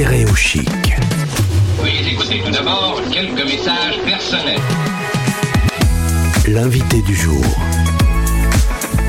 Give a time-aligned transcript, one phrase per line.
[0.00, 0.66] Stéréo Chic.
[1.78, 4.58] Veuillez écouter tout d'abord quelques messages personnels.
[6.48, 7.44] L'invité du jour.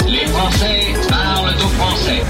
[0.05, 2.23] Les Français parlent aux Français.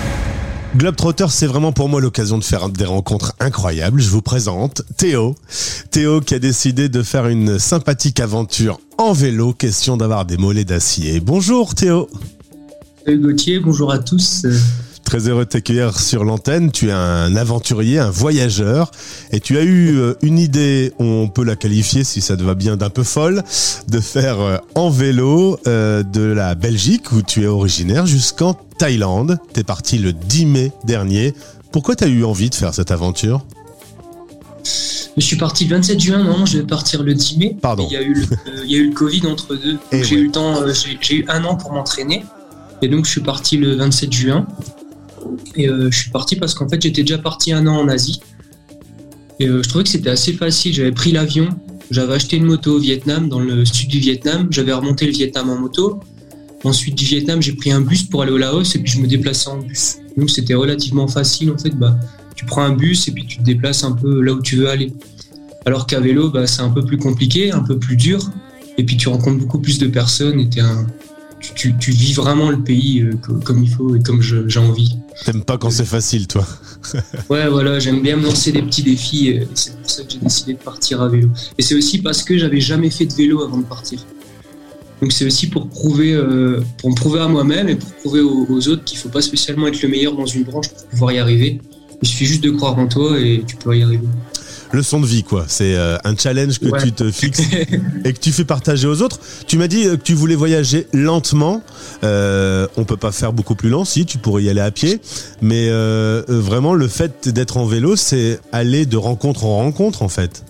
[0.78, 4.00] Globetrotter, c'est vraiment pour moi l'occasion de faire des rencontres incroyables.
[4.00, 5.34] Je vous présente Théo.
[5.90, 10.66] Théo qui a décidé de faire une sympathique aventure en vélo, question d'avoir des mollets
[10.66, 11.20] d'acier.
[11.20, 12.12] Bonjour Théo.
[13.08, 14.46] Salut Gauthier, bonjour à tous.
[15.12, 16.72] Très heureux de t'accueillir sur l'antenne.
[16.72, 18.91] Tu es un aventurier, un voyageur,
[19.34, 22.56] et tu as eu euh, une idée, on peut la qualifier si ça te va
[22.56, 23.44] bien d'un peu folle,
[23.90, 29.38] de faire euh, en vélo euh, de la Belgique où tu es originaire jusqu'en Thaïlande.
[29.52, 31.34] T'es parti le 10 mai dernier.
[31.74, 33.44] Pourquoi t'as eu envie de faire cette aventure?
[35.18, 37.58] Je suis parti le 27 juin, non, je vais partir le 10 mai.
[37.62, 37.86] Pardon.
[37.91, 39.78] Il y a eu le, euh, il y a eu le Covid entre deux.
[39.91, 40.22] Eh Donc j'ai ouais.
[40.22, 42.24] eu le temps, j'ai j'ai eu un an pour m'entraîner.
[42.82, 44.48] Et donc je suis parti le 27 juin.
[45.55, 48.22] Et euh, je suis parti parce qu'en fait j'étais déjà parti un an en Asie.
[49.40, 50.74] Et euh, je trouvais que c'était assez facile.
[50.74, 51.50] J'avais pris l'avion,
[51.90, 54.48] j'avais acheté une moto au Vietnam, dans le sud du Vietnam.
[54.52, 55.99] J'avais remonté le Vietnam en moto.
[56.63, 59.07] Ensuite du Vietnam, j'ai pris un bus pour aller au Laos et puis je me
[59.07, 59.96] déplaçais en bus.
[60.16, 61.72] Donc c'était relativement facile en fait.
[61.72, 61.99] Bah,
[62.35, 64.69] tu prends un bus et puis tu te déplaces un peu là où tu veux
[64.69, 64.94] aller.
[65.66, 68.29] Alors qu'à vélo, bah, c'est un peu plus compliqué, un peu plus dur.
[68.77, 70.85] Et puis tu rencontres beaucoup plus de personnes et un-
[71.42, 74.59] tu, tu- tu vis vraiment le pays euh, co- comme il faut et comme j'ai
[74.59, 74.95] envie.
[75.25, 76.45] T'aimes pas quand c'est facile, toi
[77.30, 79.30] Ouais, voilà, j'aime bien me lancer des petits défis.
[79.30, 81.30] et C'est pour ça que j'ai décidé de partir à vélo.
[81.58, 84.00] Et c'est aussi parce que j'avais jamais fait de vélo avant de partir.
[85.02, 88.45] Donc c'est aussi pour prouver, euh, pour me prouver à moi-même et pour prouver aux,
[88.50, 91.19] aux autres qu'il faut pas spécialement être le meilleur dans une branche pour pouvoir y
[91.19, 91.59] arriver.
[92.03, 94.08] Il suffit juste de croire en toi et tu peux y arriver.
[94.73, 95.45] Leçon de vie, quoi.
[95.47, 96.81] C'est euh, un challenge que Ouais.
[96.81, 97.41] tu te fixes
[98.05, 99.19] et que tu fais partager aux autres.
[99.45, 101.61] Tu m'as dit euh, que tu voulais voyager lentement.
[102.05, 105.02] Euh, on peut pas faire beaucoup plus lent, si tu pourrais y aller à pied.
[105.41, 110.09] Mais euh, vraiment, le fait d'être en vélo, c'est aller de rencontre en rencontre, en
[110.09, 110.44] fait.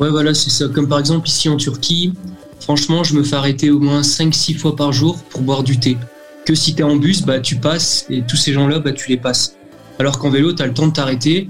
[0.00, 0.66] Ouais, voilà, c'est ça.
[0.68, 2.14] Comme par exemple ici en Turquie,
[2.58, 5.96] franchement, je me fais arrêter au moins 5-6 fois par jour pour boire du thé.
[6.44, 9.16] Que si t'es en bus, bah tu passes et tous ces gens-là, bah tu les
[9.18, 9.54] passes.
[10.00, 11.48] Alors qu'en vélo, t'as le temps de t'arrêter.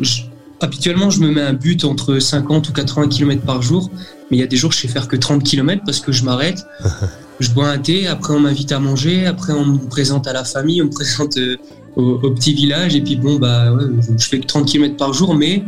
[0.00, 0.22] Je-
[0.60, 3.90] Habituellement, je me mets un but entre 50 ou 80 km par jour,
[4.30, 6.24] mais il y a des jours, je sais faire que 30 km parce que je
[6.24, 6.66] m'arrête.
[7.40, 10.44] je bois un thé, après on m'invite à manger, après on me présente à la
[10.44, 11.56] famille, on me présente euh,
[11.96, 13.84] au, au petit village, et puis bon, bah ouais,
[14.18, 15.64] je fais que 30 km par jour, mais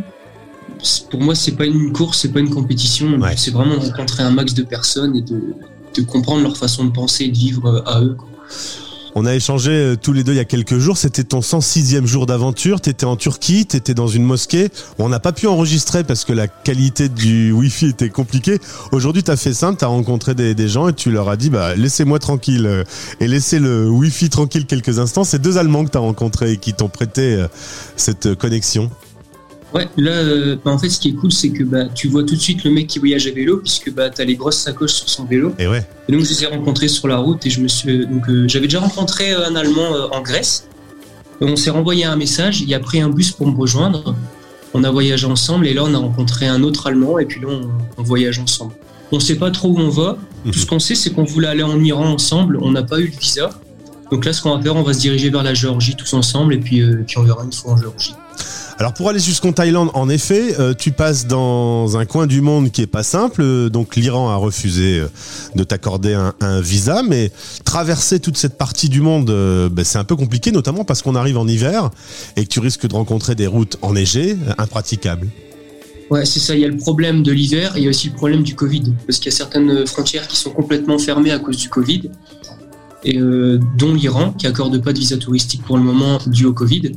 [1.11, 3.19] pour moi, c'est pas une course, c'est pas une compétition.
[3.19, 3.35] Ouais.
[3.37, 5.41] C'est vraiment de rencontrer un max de personnes et de,
[5.97, 8.15] de comprendre leur façon de penser et de vivre euh, à eux.
[8.15, 8.29] quoi.
[9.15, 10.97] On a échangé euh, tous les deux il y a quelques jours.
[10.97, 12.81] C'était ton 106e jour d'aventure.
[12.81, 14.71] T'étais en Turquie, t'étais dans une mosquée.
[14.99, 18.59] On n'a pas pu enregistrer parce que la qualité du Wi-Fi était compliquée.
[18.91, 19.79] Aujourd'hui, t'as fait simple.
[19.79, 22.85] T'as rencontré des, gens et tu leur as dit, bah, laissez-moi tranquille euh,
[23.21, 25.25] et laissez le Wi-Fi tranquille quelques instants.
[25.25, 27.49] C'est deux Allemands que t'as rencontrés et qui t'ont prêté euh,
[27.97, 28.91] cette connexion.
[29.75, 32.25] Ouais, là, euh, bah, en fait, ce qui est cool, c'est que bah, tu vois
[32.25, 34.59] tout de suite le mec qui voyage à vélo, puisque bah, tu as les grosses
[34.59, 35.55] sacoches sur son vélo.
[35.59, 35.87] Et ouais.
[36.09, 38.07] Et donc, je les ai rencontrés sur la route et je me suis.
[38.07, 40.69] Donc, euh, j'avais déjà rencontré euh, un Allemand euh, en Grèce.
[41.41, 42.61] Et on s'est renvoyé un message.
[42.61, 44.15] Il a pris un bus pour me rejoindre.
[44.75, 47.49] On a voyagé ensemble et là, on a rencontré un autre Allemand et puis là,
[47.51, 47.69] on,
[47.99, 48.75] on voyage ensemble.
[49.11, 50.17] On sait pas trop où on va.
[50.45, 52.59] Tout ce qu'on sait, c'est qu'on voulait aller en Iran ensemble.
[52.63, 53.51] On n'a pas eu le visa.
[54.11, 56.55] Donc là, ce qu'on va faire, on va se diriger vers la Géorgie tous ensemble
[56.55, 58.15] et puis, euh, puis on verra une fois en Géorgie.
[58.83, 62.73] Alors pour aller jusqu'en Thaïlande, en effet, euh, tu passes dans un coin du monde
[62.73, 63.41] qui est pas simple.
[63.41, 65.07] Euh, Donc l'Iran a refusé euh,
[65.55, 67.31] de t'accorder un, visa, mais
[67.65, 69.27] traverser toute cette partie du monde,
[69.71, 71.91] ben, c'est un peu compliqué, notamment parce qu'on arrive en hiver
[72.35, 75.29] et que tu risques de rencontrer des routes enneigées, impraticables.
[76.11, 76.57] Ouais, c'est ça.
[76.57, 78.95] Il y a le problème de l'hiver il y a aussi le problème du Covid.
[79.07, 82.11] Parce qu'il y a certaines frontières qui sont complètement fermées à cause du Covid,
[83.05, 83.17] et
[83.79, 86.91] dont l'Iran, qui accorde pas de visa touristique pour le moment dû au Covid.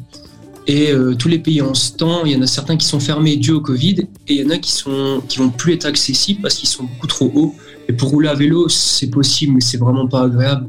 [0.67, 2.99] Et euh, tous les pays en ce temps, il y en a certains qui sont
[2.99, 5.85] fermés dû au Covid, et il y en a qui sont qui vont plus être
[5.85, 7.55] accessibles parce qu'ils sont beaucoup trop hauts.
[7.87, 10.67] Et pour rouler à vélo, c'est possible, mais c'est vraiment pas agréable.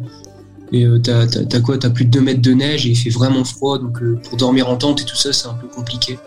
[0.72, 1.78] Et euh, t'as, quoi?
[1.78, 4.36] T'as plus de 2 mètres de neige et il fait vraiment froid, donc euh, pour
[4.36, 6.18] dormir en tente et tout ça, c'est un peu compliqué.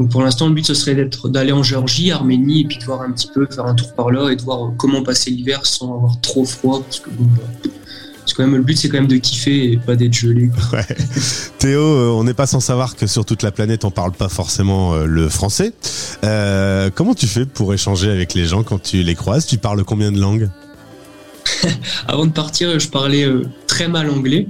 [0.00, 2.84] Donc pour l'instant, le but ce serait d'être d'aller en Géorgie, Arménie, et puis de
[2.84, 5.66] voir un petit peu, faire un tour par là et de voir comment passer l'hiver
[5.66, 7.44] sans avoir trop froid, bah,
[8.26, 10.50] c'est quand même le but, c'est quand même de kiffer et pas d'être gelé.
[10.72, 10.86] Ouais.
[11.58, 14.28] Théo, euh, on n'est pas sans savoir que sur toute la planète, on parle pas
[14.28, 15.72] forcément euh, le français.
[16.24, 19.46] Euh, comment tu fais pour échanger avec les gens quand tu les croises?
[19.46, 20.48] Tu parles combien de langues?
[22.08, 23.26] Avant de partir, je parlais
[23.66, 24.48] très mal anglais.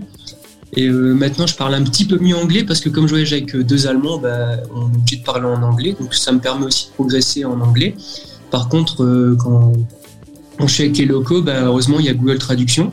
[0.77, 3.32] Et euh, maintenant, je parle un petit peu mieux anglais parce que comme je voyage
[3.32, 5.94] avec deux Allemands, bah, on est obligé de parler en anglais.
[5.99, 7.94] Donc ça me permet aussi de progresser en anglais.
[8.50, 9.73] Par contre, euh, quand
[10.59, 12.93] on suis avec les locaux, bah, heureusement, il y a Google Traduction.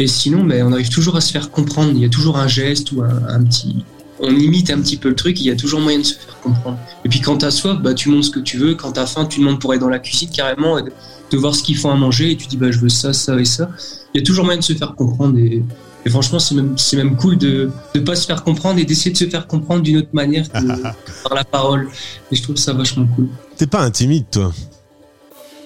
[0.00, 1.92] Et sinon, bah, on arrive toujours à se faire comprendre.
[1.94, 3.84] Il y a toujours un geste ou un, un petit,
[4.18, 6.40] on imite un petit peu le truc, il y a toujours moyen de se faire
[6.40, 6.78] comprendre.
[7.04, 8.74] Et puis quand t'as soif, bah, tu montres ce que tu veux.
[8.74, 11.62] Quand t'as faim, tu demandes pour aller dans la cuisine carrément, et de voir ce
[11.62, 13.68] qu'ils font à manger, et tu dis bah, je veux ça, ça et ça.
[14.14, 15.38] Il y a toujours moyen de se faire comprendre.
[15.38, 15.62] Et,
[16.06, 19.10] et franchement, c'est même, c'est même cool de ne pas se faire comprendre et d'essayer
[19.10, 21.90] de se faire comprendre d'une autre manière que, que par la parole.
[22.32, 23.28] Et je trouve ça vachement cool.
[23.58, 24.50] T'es pas intimide, toi?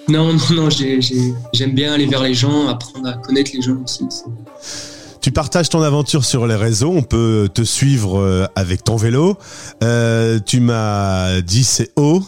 [0.07, 3.61] Non, non, non, j'ai- j'ai- j'aime bien aller vers les gens, apprendre à connaître les
[3.61, 4.03] gens aussi.
[5.21, 9.37] Tu partages ton aventure sur les réseaux, on peut te suivre euh, avec ton vélo.
[9.83, 12.23] Euh, tu m'as dit c'est haut,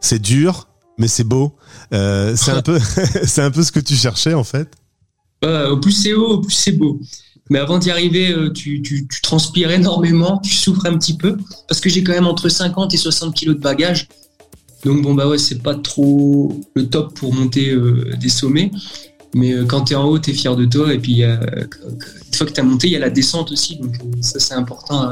[0.00, 0.68] c'est dur,
[0.98, 1.56] mais c'est beau.
[1.92, 2.78] Euh, c'est un peu,
[3.24, 4.68] c'est un peu ce que tu cherchais en fait.
[5.42, 7.00] Au plus c'est haut, au plus c'est beau.
[7.50, 11.36] Mais avant d'y arriver, tu, tu, tu transpires énormément, tu souffres un petit peu,
[11.68, 14.08] parce que j'ai quand même entre 50 et 60 kilos de bagages.
[14.84, 18.70] Donc bon bah ouais, c'est pas trop le top pour monter euh, des sommets.
[19.34, 20.92] Mais euh, quand tu es en haut, tu es fier de toi.
[20.94, 21.68] Et puis, une
[22.34, 23.76] fois que tu as monté, il y a la descente aussi.
[23.76, 25.02] Donc, euh, ça, c'est important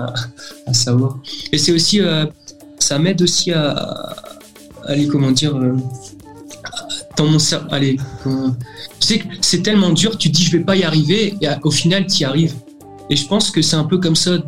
[0.66, 1.18] à, savoir.
[1.52, 2.00] Et c'est aussi,
[2.78, 4.14] ça m'aide aussi à,
[4.84, 5.58] aller, comment dire,
[7.16, 7.68] dans mon cerveau.
[7.70, 11.34] Allez, tu sais que c'est tellement dur, tu te dis, je vais pas y arriver.
[11.40, 12.54] Et au final, tu y arrives.
[13.10, 14.38] Et je pense que c'est un peu comme ça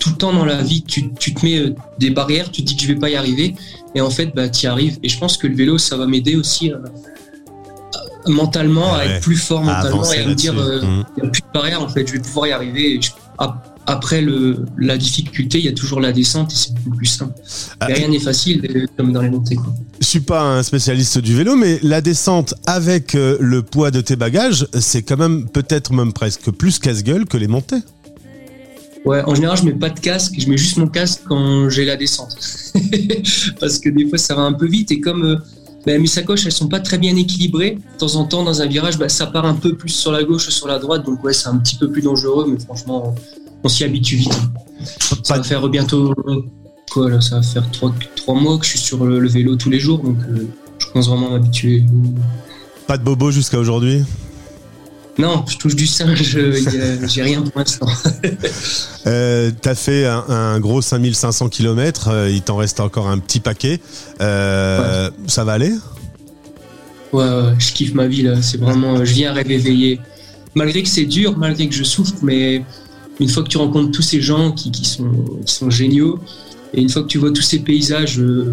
[0.00, 0.82] tout le temps dans la vie.
[0.82, 3.14] Tu, tu te mets euh, des barrières, tu te dis que je vais pas y
[3.14, 3.54] arriver.
[3.94, 4.98] Et en fait, bah, tu y arrives.
[5.04, 9.06] Et je pense que le vélo, ça va m'aider aussi à- à- mentalement, à Ouais.
[9.10, 11.04] être plus fort À mentalement et à me dire, euh, Mhm.
[11.16, 12.96] il n'y a plus de barrière en fait, je vais pouvoir y arriver.
[12.96, 16.74] Et je- ap- après le, la difficulté, il y a toujours la descente et c'est
[16.74, 17.34] beaucoup plus simple.
[17.80, 19.56] Ah, rien n'est facile euh, comme dans les montées.
[19.56, 19.72] Quoi.
[20.00, 24.00] Je suis pas un spécialiste du vélo, mais la descente avec euh, le poids de
[24.00, 27.82] tes bagages, c'est quand même peut-être même presque plus casse-gueule que les montées.
[29.04, 31.84] Ouais, en général, je mets pas de casque, je mets juste mon casque quand j'ai
[31.84, 32.36] la descente.
[33.60, 35.36] Parce que des fois, ça va un peu vite et comme euh,
[35.86, 38.66] bah, mes sacoches, elles sont pas très bien équilibrées, de temps en temps, dans un
[38.66, 41.24] virage, bah, ça part un peu plus sur la gauche ou sur la droite, donc
[41.24, 43.14] ouais, c'est un petit peu plus dangereux, mais franchement,
[43.64, 44.38] on s'y habitue vite.
[45.22, 46.14] Ça va faire bientôt,
[46.90, 49.80] quoi là, ça va faire trois, mois que je suis sur le, vélo tous les
[49.80, 50.46] jours, donc euh,
[50.78, 51.84] je pense vraiment m'habituer.
[52.86, 54.04] Pas de bobo jusqu'à aujourd'hui?
[55.20, 57.86] Non, je touche du singe, euh, j'ai rien pour l'instant.
[59.06, 63.40] Euh, T'as fait un, un gros 5500 km, euh, il t'en reste encore un petit
[63.40, 63.80] paquet.
[64.20, 65.72] Euh, Ça va aller?
[67.12, 68.40] Ouais, ouais, je kiffe ma vie là.
[68.42, 70.00] C'est vraiment, je viens rêver éveillé.
[70.54, 72.62] Malgré que c'est dur, malgré que je souffre, mais
[73.20, 75.10] une fois que tu rencontres tous ces gens qui, qui sont,
[75.46, 76.18] qui sont géniaux,
[76.74, 78.52] et une fois que tu vois tous ces paysages euh,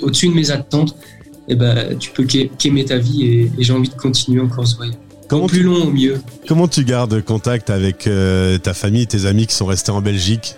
[0.00, 0.94] au-dessus de mes attentes,
[1.48, 4.66] eh ben, tu peux qu'ai- qu'aimer ta vie et, et j'ai envie de continuer encore
[4.66, 4.94] ce voyage.
[5.28, 6.20] Comment Plus long au mieux.
[6.46, 10.00] Comment tu gardes contact avec euh, ta famille et tes amis qui sont restés en
[10.00, 10.54] Belgique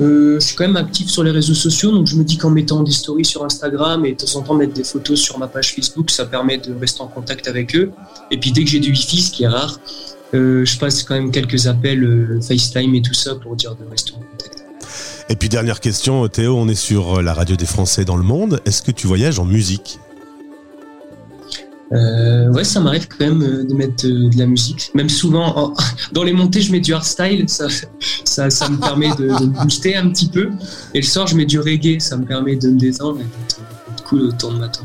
[0.00, 2.50] Euh, je suis quand même actif sur les réseaux sociaux, donc je me dis qu'en
[2.50, 5.46] mettant des stories sur Instagram et de temps en temps mettre des photos sur ma
[5.46, 7.92] page Facebook, ça permet de rester en contact avec eux.
[8.32, 9.78] Et puis dès que j'ai du Wi-Fi, ce qui est rare,
[10.34, 13.88] euh, je passe quand même quelques appels euh, FaceTime et tout ça pour dire de
[13.88, 14.64] rester en contact.
[15.28, 18.60] Et puis dernière question, Théo, on est sur la radio des Français dans le monde.
[18.66, 20.00] Est-ce que tu voyages en musique?
[21.94, 24.90] Euh, ouais, ça m'arrive quand même euh, de mettre euh, de la musique.
[24.94, 25.74] Même souvent, en-
[26.12, 27.44] dans les montées, je mets du hardstyle.
[27.48, 27.66] Ça,
[28.24, 30.50] ça, ça me permet de, de me booster un petit peu.
[30.92, 32.00] Et le soir, je mets du reggae.
[32.00, 34.80] Ça me permet de me détendre et d'être cool autour de matin.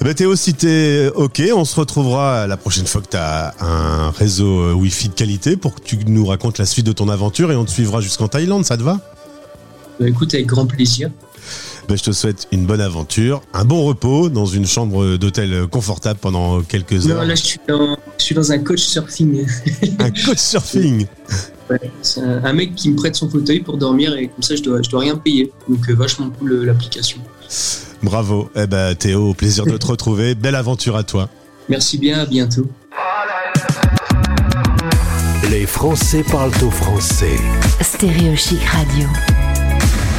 [0.00, 4.10] Eh ben, Théo, si t'es OK, on se retrouvera la prochaine fois que t'as un
[4.10, 7.56] réseau Wi-Fi de qualité pour que tu nous racontes la suite de ton aventure et
[7.56, 9.00] on te suivra jusqu'en Thaïlande, ça te va?
[9.98, 11.10] Bah, écoute, avec grand plaisir.
[11.88, 16.18] Ben, Je te souhaite une bonne aventure, un bon repos dans une chambre d'hôtel confortable
[16.20, 17.24] pendant quelques Non, heures.
[17.24, 19.46] là, je suis dans, je suis dans un coach surfing.
[19.98, 21.06] Un coach surfing
[21.70, 24.56] Ouais, c'est un, un mec qui me prête son fauteuil pour dormir et comme ça,
[24.56, 25.52] je dois, je dois rien payer.
[25.68, 27.18] Donc, euh, vachement cool l'application.
[28.02, 28.50] Bravo.
[28.56, 30.34] Eh ben, Théo, au plaisir de te retrouver.
[30.34, 31.28] Belle aventure à toi.
[31.68, 32.66] Merci bien, à bientôt.
[35.50, 37.36] Les Français parlent au français.
[37.82, 39.06] Stéréo Chic Radio.